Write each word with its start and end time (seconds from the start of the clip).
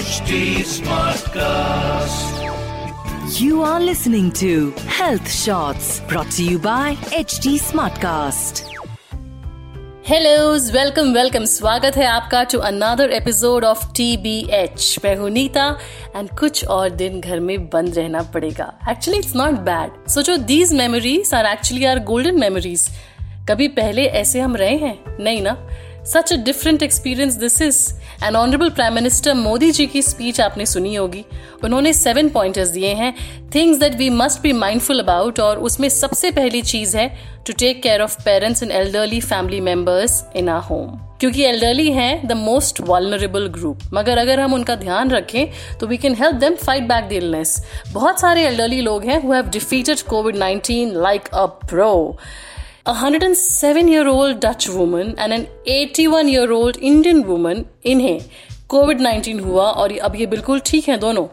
HD 0.00 0.36
Smartcast. 0.64 2.36
You 3.38 3.62
are 3.62 3.80
listening 3.80 4.30
to 4.32 4.70
Health 4.88 5.30
Shots 5.30 6.00
brought 6.02 6.30
to 6.36 6.44
you 6.44 6.58
by 6.58 6.94
HD 7.16 7.52
Smartcast. 7.60 8.62
Hellos 10.06 10.70
welcome 10.72 11.12
welcome 11.14 11.44
स्वागत 11.46 11.96
है 11.96 12.06
आपका 12.06 12.42
to 12.52 12.58
another 12.70 13.10
episode 13.12 13.64
of 13.64 13.84
T 13.96 14.16
B 14.22 14.38
H 14.60 14.98
मैं 15.04 15.14
हूँ 15.16 15.30
Nita 15.30 15.68
and 16.16 16.30
कुछ 16.38 16.64
और 16.78 16.90
दिन 17.02 17.20
घर 17.20 17.40
में 17.40 17.68
बंद 17.68 17.98
रहना 17.98 18.22
पड़ेगा 18.34 18.72
एक्चुअली 18.90 19.18
इट्स 19.18 19.36
नॉट 19.36 19.60
बैड 19.68 20.08
सोचो 20.10 20.36
these 20.46 20.72
memories 20.80 21.34
are 21.34 21.46
actually 21.52 21.84
are 21.84 21.98
golden 22.12 22.40
memories 22.40 22.88
कभी 23.50 23.68
पहले 23.76 24.06
ऐसे 24.22 24.40
हम 24.40 24.56
रहे 24.56 24.76
हैं 24.78 24.98
नहीं 25.20 25.42
ना 25.42 25.56
such 26.06 26.32
a 26.32 26.36
different 26.36 26.82
experience 26.82 27.34
this 27.34 27.62
is 27.62 27.92
and 28.24 28.36
honourable 28.36 28.70
prime 28.70 28.94
minister 28.94 29.34
Modi 29.34 29.70
ji 29.70 29.86
की 29.86 30.02
स्पीच 30.02 30.40
आपने 30.40 30.66
सुनी 30.66 30.94
होगी। 30.94 31.24
उन्होंने 31.64 31.92
सेवन 31.92 32.28
पॉइंटर्स 32.28 32.68
दिए 32.68 32.94
हैं। 32.94 33.14
Things 33.54 33.78
that 33.78 33.94
we 33.94 34.10
must 34.10 34.40
be 34.40 34.52
mindful 34.52 35.00
about 35.00 35.40
और 35.40 35.58
उसमें 35.58 35.88
सबसे 35.88 36.30
पहली 36.30 36.62
चीज़ 36.62 36.96
है 36.96 37.08
to 37.46 37.52
take 37.52 37.82
care 37.82 38.02
of 38.02 38.16
parents 38.22 38.62
and 38.62 38.72
elderly 38.72 39.20
family 39.20 39.60
members 39.60 40.24
in 40.36 40.48
our 40.48 40.60
home 40.60 40.98
क्योंकि 41.20 41.42
एल्डरली 41.42 41.90
हैं 41.92 42.28
द 42.28 42.32
मोस्ट 42.32 42.80
वॉलनरेबल 42.80 43.46
ग्रुप 43.46 43.80
मगर 43.92 44.18
अगर 44.18 44.40
हम 44.40 44.54
उनका 44.54 44.74
ध्यान 44.74 45.10
रखें 45.10 45.78
तो 45.78 45.86
we 45.86 45.96
can 45.96 46.14
help 46.14 46.34
them 46.34 46.54
fight 46.54 46.82
back 46.82 47.08
the 47.08 47.12
illness 47.12 47.56
बहुत 47.92 48.20
सारे 48.20 48.46
एल्डरली 48.46 48.80
लोग 48.80 49.04
हैं 49.04 49.22
who 49.22 49.32
have 49.32 49.48
defeated 49.48 50.00
Covid 50.00 50.36
19 50.36 50.92
like 50.92 51.28
a 51.28 51.44
pro 51.46 52.18
a 52.90 52.92
107 52.92 53.86
year 53.86 54.08
old 54.08 54.40
Dutch 54.40 54.68
woman 54.68 55.14
and 55.16 55.32
an 55.32 55.46
81 55.64 56.28
year 56.28 56.50
old 56.50 56.78
Indian 56.90 57.20
woman 57.24 57.62
इन्हें 57.86 58.20
कोविड 58.68 59.00
19 59.00 59.40
हुआ 59.40 59.64
और 59.72 59.96
अब 59.98 60.16
ये 60.16 60.26
बिल्कुल 60.26 60.60
ठीक 60.66 60.88
हैं 60.88 60.98
दोनों। 61.00 61.26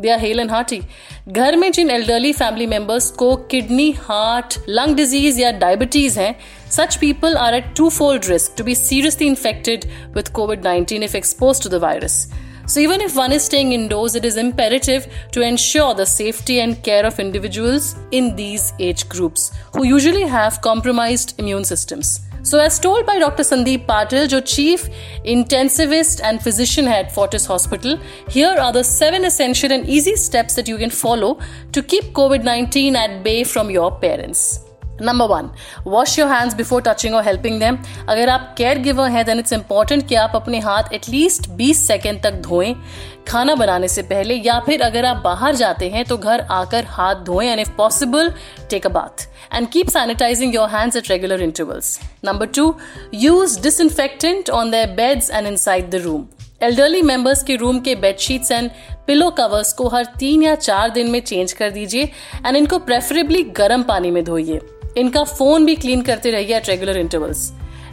They 0.00 0.10
are 0.10 0.18
hale 0.20 0.40
and 0.40 0.50
hearty. 0.50 0.80
घर 1.28 1.56
में 1.56 1.70
जिन 1.72 1.90
एल्डरली 1.90 2.32
फैमिली 2.32 2.66
मेंबर्स 2.66 3.10
को 3.20 3.34
किडनी 3.50 3.90
हार्ट 3.98 4.58
लंग 4.68 4.96
डिज़ीज़ 4.96 5.40
या 5.40 5.50
डायबिटीज़ 5.58 6.18
है 6.20 6.34
such 6.76 6.96
people 6.96 7.36
are 7.36 7.54
at 7.54 7.72
two 7.76 7.88
fold 7.90 8.24
risk 8.30 8.54
to 8.58 8.64
be 8.64 8.74
seriously 8.74 9.26
infected 9.26 9.84
with 10.16 10.28
Covid 10.34 10.66
19 10.66 11.02
if 11.02 11.16
expose 11.16 11.62
to 11.62 11.68
the 11.68 11.82
virus 11.82 12.18
So, 12.66 12.80
even 12.80 13.00
if 13.00 13.14
one 13.14 13.32
is 13.32 13.44
staying 13.44 13.72
indoors, 13.72 14.14
it 14.14 14.24
is 14.24 14.36
imperative 14.36 15.06
to 15.32 15.42
ensure 15.42 15.94
the 15.94 16.06
safety 16.06 16.60
and 16.60 16.82
care 16.82 17.04
of 17.04 17.20
individuals 17.20 17.96
in 18.10 18.34
these 18.36 18.72
age 18.78 19.08
groups 19.08 19.52
who 19.74 19.84
usually 19.84 20.22
have 20.22 20.60
compromised 20.62 21.38
immune 21.38 21.64
systems. 21.64 22.20
So, 22.42 22.58
as 22.58 22.78
told 22.78 23.06
by 23.06 23.18
Dr. 23.18 23.42
Sandeep 23.42 23.86
Patil, 23.86 24.28
jo 24.28 24.40
chief 24.40 24.88
intensivist 25.24 26.22
and 26.22 26.42
physician 26.42 26.86
at 26.88 27.10
Fortis 27.10 27.46
Hospital, 27.46 27.98
here 28.28 28.54
are 28.64 28.72
the 28.72 28.84
seven 28.84 29.24
essential 29.24 29.72
and 29.72 29.88
easy 29.88 30.14
steps 30.16 30.54
that 30.54 30.68
you 30.68 30.76
can 30.76 30.90
follow 30.90 31.38
to 31.72 31.82
keep 31.82 32.12
COVID 32.12 32.44
19 32.44 32.96
at 32.96 33.22
bay 33.24 33.44
from 33.44 33.70
your 33.70 33.90
parents. 33.92 34.60
Number 35.02 35.26
one 35.26 35.50
wash 35.86 36.18
your 36.18 36.28
hands 36.28 36.54
before 36.54 36.82
touching 36.82 37.14
और 37.14 37.24
helping 37.24 37.60
them 37.60 37.78
अगर 38.08 38.28
आप 38.28 38.54
care 38.58 38.78
giver 38.78 39.10
हैं 39.10 39.24
then 39.24 39.38
it's 39.38 39.52
important 39.52 40.08
कि 40.08 40.14
आप 40.14 40.32
अपने 40.34 40.58
हाथ 40.58 40.82
at least 40.92 41.48
20 41.50 41.74
second 41.74 42.22
तक 42.22 42.32
धोएँ 42.32 42.74
खाना 43.28 43.54
बनाने 43.54 43.88
से 43.88 44.02
पहले, 44.02 44.34
या 44.34 44.60
फिर 44.60 44.82
अगर 44.82 45.04
आप 45.04 45.16
बाहर 45.16 45.54
जाते 45.54 45.88
हैं 45.88 46.04
तो 46.04 46.18
घर 46.18 46.40
आकर 46.40 46.84
हाथ 46.84 47.14
धोएँ 47.14 47.48
and 47.48 47.60
if 47.60 47.70
possible 47.70 48.32
take 48.70 48.86
a 48.86 48.88
bath 48.88 49.28
and 49.54 49.68
keep 49.68 49.88
sanitising 49.88 50.54
your 50.54 50.68
hands 50.68 50.96
at 50.96 51.10
regular 51.10 51.42
intervals 51.42 52.00
number 52.24 52.46
two 52.46 52.74
use 53.14 53.60
disinfectant 53.62 54.50
on 54.50 54.70
their 54.70 54.86
beds 54.86 55.30
and 55.30 55.46
inside 55.56 55.90
the 55.90 55.94
room 55.94 56.26
elderly 56.62 57.02
members 57.02 57.42
के 57.42 57.56
रूम 57.56 57.80
के 57.80 57.94
बेडशीट्स 57.94 58.50
एंड 58.50 58.70
पिलो 59.06 59.30
कवर्स 59.30 59.72
को 59.72 59.88
हर 59.88 60.04
तीन 60.04 60.42
या 60.42 60.54
चार 60.54 60.90
दिन 60.90 61.10
में 61.10 61.20
change 61.20 61.52
कर 61.52 61.70
दीजिए 61.70 62.04
एंड 62.46 62.56
इनको 62.56 62.78
प्रेफरेबली 62.78 63.42
गर्म 63.42 63.82
पानी 63.82 64.10
में 64.10 64.24
धोइए। 64.24 64.60
इनका 64.98 65.22
फ़ोन 65.24 65.66
भी 65.66 65.76
क्लीन 65.76 66.02
करते 66.02 66.30
रहिए 66.30 66.56
at 66.56 66.68
regular 66.68 66.96
intervals 66.98 67.50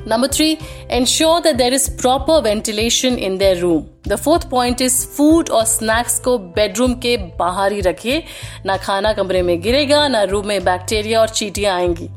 number 0.08 0.28
three 0.28 0.58
ensure 0.92 1.40
that 1.40 1.56
there 1.56 1.74
is 1.74 1.90
proper 1.92 2.42
ventilation 2.42 3.18
in 3.18 3.38
their 3.38 3.58
room 3.58 3.84
the 4.08 4.16
fourth 4.16 4.50
point 4.50 4.82
is 4.82 5.06
food 5.08 5.50
और 5.50 5.66
स्नैक्स 5.66 6.20
को 6.20 6.38
बेडरूम 6.38 6.94
के 6.94 7.18
बाहर 7.18 7.72
ही 7.72 7.82
रखिए। 7.82 8.24
ना 8.66 8.78
खाना 8.78 9.14
कमरे 9.14 9.42
में 9.42 9.62
गिरेगा, 9.62 10.08
ना 10.08 10.24
रूम 10.24 10.48
में 10.48 10.64
बैक्टीरिया 10.64 11.22
और 11.22 11.30
चीटियाँ 11.30 11.76
आएँगी। 11.76 12.10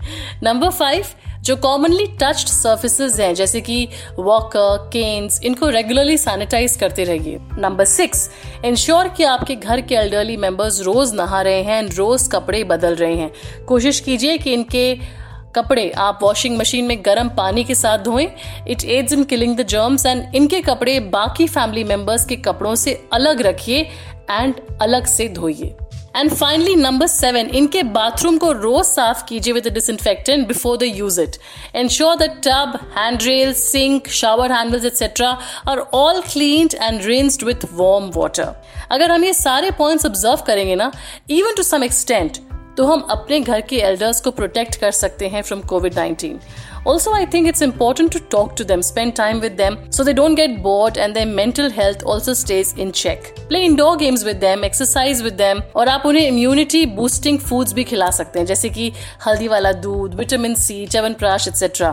नंबर 0.42 0.70
फाइव 0.70 1.04
जो 1.42 1.56
कॉमनली 1.56 2.06
टच्ड 2.06 2.48
सर्फिसेज 2.48 3.20
हैं, 3.20 3.34
जैसे 3.34 3.60
कि 3.60 3.88
वॉकर 4.18 4.76
केन्स 4.92 5.40
इनको 5.42 5.68
रेगुलरली 5.68 6.16
सैनिटाइज 6.18 6.76
करते 6.76 7.04
रहिए। 7.04 7.38
नंबर 7.58 7.84
सिक्स 7.84 8.30
इंश्योर 8.64 9.08
कि 9.08 9.24
आपके 9.24 9.54
घर 9.54 9.80
के 9.80 9.94
एल्डरली 9.94 10.36
मेंबर्स 10.36 10.80
रोज 10.80 11.14
नहा 11.14 11.42
रहे 11.42 11.62
हैं, 11.62 11.82
रोज 11.82 12.28
कपड़े 12.32 12.64
बदल 12.64 12.94
रहे 12.94 13.16
हैं। 13.16 13.32
कोशिश 13.68 14.00
कीजिए 14.00 14.38
कि 14.38 14.52
इनके 14.52 15.23
कपड़े 15.54 15.90
आप 15.98 16.18
वॉशिंग 16.22 16.56
मशीन 16.58 16.84
में 16.84 16.96
गर्म 17.06 17.28
पानी 17.36 17.64
के 17.64 17.74
साथ 17.74 18.04
धोएँ। 18.04 18.26
It 18.68 18.84
aids 18.84 19.12
in 19.12 19.24
killing 19.24 19.56
the 19.56 19.66
germs 19.68 20.06
and 20.06 20.34
इनके 20.34 20.60
कपड़े 20.62 20.98
बाकी 21.12 21.46
फैमिली 21.48 21.84
मेंबर्स 21.84 22.24
के 22.24 22.36
कपड़ों 22.38 22.74
से 22.74 23.00
अलग 23.12 23.42
रखिए 23.42 23.80
एंड 24.30 24.60
अलग 24.82 25.06
से 25.06 25.28
धोइए। 25.28 25.74
एंड 26.16 26.30
फाइनली 26.30 26.74
नंबर 26.76 27.06
सेवन 27.06 27.46
इनके 27.54 27.82
बाथरूम 27.82 28.36
को 28.38 28.50
रोज 28.52 28.84
साफ़ 28.84 29.24
कीजिए 29.28 29.52
with 29.54 29.66
disinfectant 29.74 30.46
before 30.48 30.76
the 30.78 30.82
use 30.96 31.20
it 31.20 31.36
ensure 31.74 32.14
the 32.16 32.28
tub 32.44 32.78
hand 32.96 33.22
rail 33.22 33.52
sink 33.54 34.08
shower 34.20 34.52
handles 34.52 34.84
etcetera 34.84 35.30
are 35.68 35.78
all 35.94 36.20
clean 36.32 36.68
and 36.82 37.02
rinsed 37.04 37.42
with 37.42 37.66
warm 37.72 38.10
water 38.16 38.54
अगर 38.90 39.10
हम 39.12 39.24
ये 39.24 39.32
सारे 39.34 39.70
पॉइंट्स 39.78 40.06
ऑब्ज़र्व 40.06 40.44
करेंगे 40.46 40.74
ना 40.76 40.90
इवन 41.30 41.54
टू 41.56 41.62
सम 41.62 41.84
एक्सटेंट 41.84 42.38
तो 42.76 42.84
हम 42.84 43.00
अपने 43.10 43.40
घर 43.40 43.60
के 43.60 43.76
एल्डर्स 43.76 44.20
को 44.20 44.30
प्रोटेक्ट 44.30 44.76
कर 44.76 44.90
सकते 44.90 45.28
हैं 45.28 45.42
from 45.42 45.60
Covid 45.60 45.94
nineteen 45.94 46.40
Also, 46.86 47.12
I 47.12 47.24
think 47.24 47.48
it's 47.48 47.62
important 47.62 48.12
to 48.12 48.20
talk 48.32 48.54
to 48.56 48.64
them, 48.64 48.82
spend 48.82 49.14
time 49.16 49.38
with 49.40 49.54
them 49.56 49.76
so 49.90 50.04
they 50.04 50.12
don't 50.12 50.34
get 50.34 50.62
bored 50.62 50.98
and 50.98 51.16
their 51.16 51.26
mental 51.26 51.70
health 51.70 52.02
also 52.04 52.34
stays 52.34 52.72
in 52.74 52.92
check. 52.92 53.30
Play 53.48 53.64
indoor 53.64 53.96
games 53.96 54.24
with 54.24 54.42
them, 54.42 54.66
exercise 54.68 55.22
with 55.22 55.38
them 55.38 55.62
और 55.76 55.88
आप 55.88 56.02
उन्हें 56.06 56.26
immunity 56.26 56.84
boosting 56.86 57.38
foods 57.38 57.72
भी 57.72 57.84
खिला 57.84 58.10
सकते 58.10 58.38
हैं 58.38 58.46
जैसे 58.46 58.68
कि 58.68 58.92
हल्दी 59.26 59.48
वाला 59.48 59.72
दूध 59.72 60.14
विटामिन 60.14 60.54
सी 60.54 60.86
च्यवनप्राश 60.86 61.48
एक्सेट्रा 61.48 61.92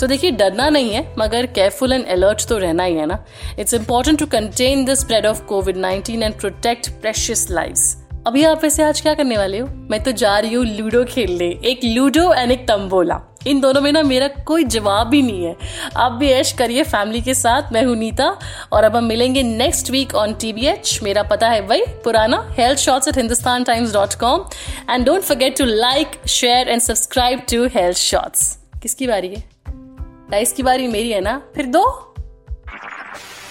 तो 0.00 0.06
देखिए 0.06 0.30
डरना 0.30 0.68
नहीं 0.68 0.90
है 0.90 1.14
मगर 1.18 1.46
केयरफुल 1.46 1.92
एंड 1.92 2.06
अलर्ट 2.06 2.48
तो 2.48 2.58
रहना 2.58 2.84
ही 2.84 2.94
है 2.94 3.06
ना? 3.06 3.24
It's 3.58 3.74
important 3.74 4.18
to 4.18 4.26
contain 4.26 4.84
the 4.84 4.94
spread 4.94 5.26
of 5.26 5.42
Covid 5.44 5.76
nineteen 5.76 6.22
and 6.22 6.38
protect 6.40 6.90
precious 7.00 7.50
lives 7.50 7.96
अभी 8.28 8.44
आप 8.44 8.62
वैसे 8.62 8.82
आज 8.82 9.00
क्या 9.00 9.14
करने 9.14 9.36
वाले 9.36 9.58
हो? 9.58 9.68
मैं 9.90 10.02
तो 10.02 10.12
जा 10.12 10.38
रही 10.38 10.54
हूँ 10.54 10.64
लूडो 10.66 11.04
खेलने। 11.04 11.60
एक 11.64 11.80
लूडो 11.84 12.34
एंड 12.34 12.52
एक 12.52 12.68
तंबोला। 12.68 13.20
इन 13.46 13.60
दोनों 13.60 13.80
में 13.80 13.92
ना 13.92 14.02
मेरा 14.02 14.28
कोई 14.28 14.64
जवाब 14.64 15.14
ही 15.14 15.22
नहीं 15.22 15.44
है। 15.44 15.56
आप 15.96 16.12
भी 16.12 16.30
ऐश 16.30 16.52
करिए 16.52 16.82
फैमिली 16.82 17.20
के 17.20 17.34
साथ। 17.34 17.72
मैं 17.72 17.84
हूँ 17.84 17.96
नीता। 17.96 18.38
और 18.72 18.84
अब 18.84 18.96
हम 18.96 19.04
मिलेंगे 19.04 19.42
नेक्स्ट 19.42 19.90
वीक 19.90 20.14
ऑन 20.14 20.34
टीबीएच 20.34 21.00
मेरा 21.02 21.22
पता 21.22 21.48
है 21.48 21.60
वही 21.60 21.82
पुराना 21.86 22.48
health 22.50 22.78
shorts 22.78 23.08
at 23.08 23.16
Hindustan 23.16 23.64
Times 23.64 23.92
dot 23.92 24.14
com 24.14 24.44
and 24.90 25.06
don't 25.06 25.22
forget 25.22 25.58
to 25.58 25.64
like 25.64 26.08
share 26.28 26.68
and 26.68 26.80
subscribe 26.80 27.38
to 27.38 27.66
health 27.66 27.96
shorts 27.96 28.58
किसकी 28.82 29.06
बारी 29.06 29.28
है? 29.28 29.44
डाइस 30.30 30.52
की 30.52 30.62
बारी 30.62 30.86
मेरी 30.86 31.10
है 31.10 31.20
ना? 31.20 31.42
फिर 31.54 31.66
दो? 31.66 32.07